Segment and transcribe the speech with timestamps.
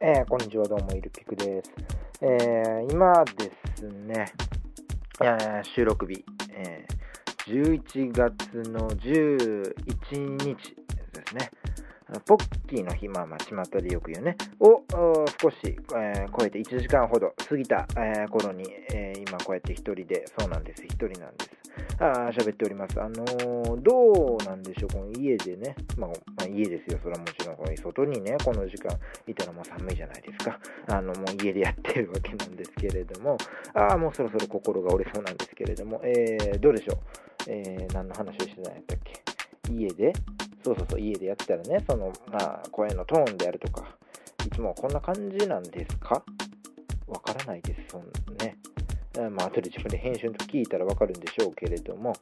[0.00, 1.72] えー、こんにちは、どうも、イルピクです。
[2.20, 4.32] えー、今ですね、
[5.64, 6.86] 収録日、え、
[7.48, 9.74] 11月の11
[10.38, 11.50] 日ですね。
[12.26, 14.84] ポッキーの日、まあまあ、巷でよく言うね、を
[15.42, 21.50] 少し、えー、超えて1時間ほど過ぎた、えー、頃に、えー、今こうやって一人で、そうなんです、一人なんです。
[22.00, 23.00] あ喋っております。
[23.00, 23.92] あのー、ど
[25.28, 28.96] 家でね、まあ、まあ、家ですよ、それはもちろん、外にね、この時間
[29.26, 30.58] いたらもう寒いじゃないですか。
[30.88, 33.36] あの、もう家でやってるわけなんですけれども、
[33.74, 36.98] ああ、もうそろそろ心が折れそうなんですけれども、えー、どうでしょう、
[37.46, 39.12] えー、何の話をしてたんやったっけ？
[39.72, 40.12] 家で？
[40.64, 43.96] そうそうそう、家でやってたらね、その、まあ、声のトーンであるとか、
[44.46, 46.22] いつもこんな感じなんですか？
[47.06, 48.02] わからないです、そん
[48.38, 48.56] ね。
[49.30, 52.12] まあ、後で自分で編集と聞いたらわかるんでしょうけれども、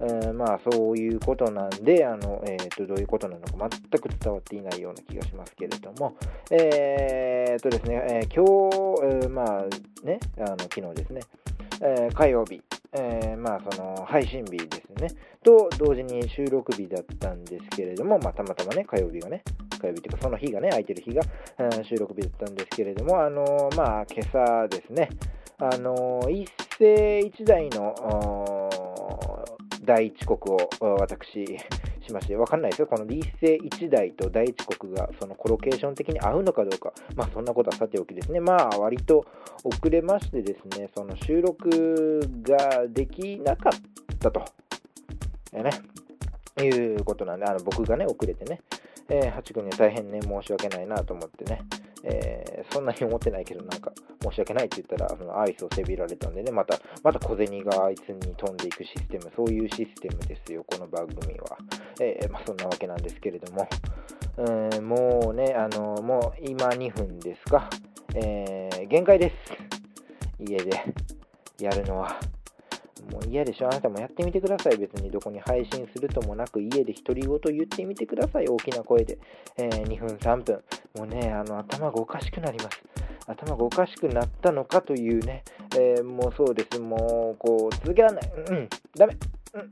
[0.00, 6.16] え、まあ、そういうことなんで、あの、えっ、ー、と、どういうことなのか全く伝わっていないような気がしますけれども、
[6.50, 11.20] えー、とですね、え今日、えまあ、ね、あの、昨日ですね、
[11.82, 12.60] え火曜日、
[12.92, 15.08] えー、まあその配信日ですね、
[15.44, 19.42] と同時に収録日だったんですけれども、まあ、たまたまね、火曜日がね、
[19.80, 21.22] 火曜日というか、その日がね、空いてる日が、
[21.58, 25.08] うん、収録日だったんですけれども、あのー、まあ、今朝ですね、
[25.60, 27.94] あの、一世一代の
[29.84, 31.44] 第一国を私、
[32.10, 32.86] しまして、わかんないですよ。
[32.86, 36.92] この一世一代と第一国がそのコロケーション的に合うのかどうか。
[37.14, 38.40] まあそんなことはさておきですね。
[38.40, 39.24] まあ割と
[39.64, 44.44] 遅れましてですね、その収録ができなかったと。
[45.52, 45.70] えね。
[46.62, 48.60] いうことなんで、あの僕がね、遅れてね。
[49.08, 51.62] えー、8君に大変ね、申し訳ないなと思ってね、
[52.02, 61.58] えー、そんなに思ってないけど、なんか、申し訳ないって言ったら、そのアイスをせびられたんでね、また、また小銭があいつに飛んでいくシステム、そういうシステムですよ、この番組は。
[62.00, 63.68] えー、まあ、そんなわけなんですけれども、
[64.38, 67.68] えー、もうね、あのもう今2分ですか、
[68.14, 69.36] え限界です。
[70.38, 70.70] 家で
[71.58, 72.18] やるのは。
[73.10, 74.76] もう嫌でしょあなたもやってみてください。
[74.76, 78.46] 別にどこに配信するともなく、家で独り言言ってみてください。
[78.46, 79.18] 大きな声で。
[79.56, 80.62] えー、2分、3分。
[80.96, 82.82] もうね、あの、頭がおかしくなります。
[83.26, 85.44] 頭がおかしくなったのかというね、
[85.78, 86.80] えー、もうそうです。
[86.80, 88.32] もう、こう、続けられない。
[88.50, 89.16] うん、ダメ。
[89.54, 89.68] うん。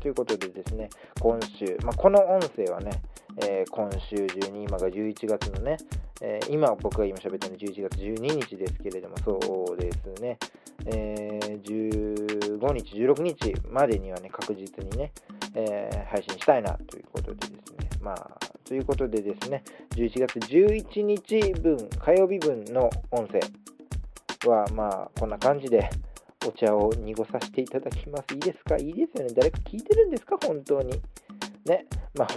[0.00, 0.88] ということでですね、
[1.20, 2.90] 今週、まあ、この音声はね、
[3.36, 5.76] えー、今週中に、今が11月のね、
[6.22, 9.38] えー、今僕が今喋ってるの11月12日ですけれども、そ
[9.72, 10.38] うですね、
[10.86, 15.12] えー、15日、16日までにはね、確実にね、
[15.54, 18.38] えー、配信したいなということでですね、まあ、
[18.70, 19.64] ということでですね、
[19.96, 23.40] 11月11日分、火曜日分の音声
[24.48, 25.90] は、まあ、こんな感じで、
[26.46, 28.32] お茶を濁させていただきます。
[28.32, 28.76] いいですか？
[28.76, 29.34] いいですよね。
[29.34, 30.36] 誰か聞いてるんですか？
[30.46, 30.92] 本当に。
[31.66, 31.86] ね。
[32.14, 32.28] まあ、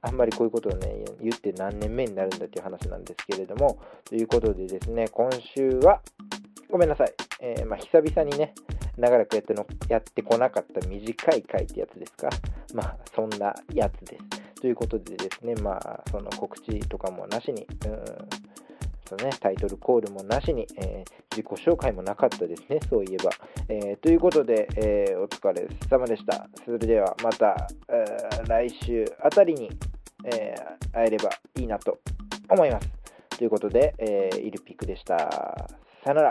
[0.00, 6.00] あんまりこういうことをね、言って何年目になるんだっていう話なんですけれども、ということでですね、今週は、
[6.70, 7.12] ごめんなさい。
[7.42, 8.54] えー、まあ、久々にね、
[8.96, 12.30] 長らくやってのやってこなかった短い回ってやつですか？
[12.72, 14.39] まあ、そんなやつです。
[14.60, 18.04] ということでですね、まあ、その告知とかもなしに、うん
[19.10, 23.30] そのね、タイトルコールもなしに、えー、自己紹介もなかったですね、そういえば。
[23.68, 26.48] えー、ということで、えー、お疲れ様でした。
[26.64, 28.04] それではまた、え
[28.46, 29.68] 来週あたりに、
[30.24, 30.54] え
[30.92, 31.98] 会えればいいなと
[32.48, 32.88] 思います。
[33.36, 35.16] ということで、えイルピックでした。
[36.04, 36.30] さよなら。